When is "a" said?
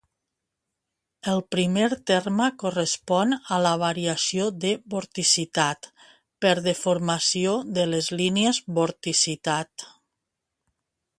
3.57-3.59